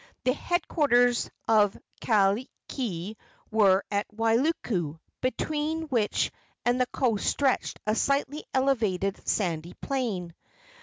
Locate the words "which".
5.89-6.31